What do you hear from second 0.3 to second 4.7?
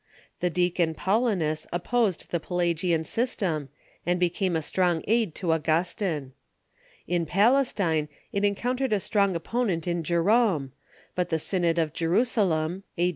The deacon Paulinus opposed the Pela gian system, and became a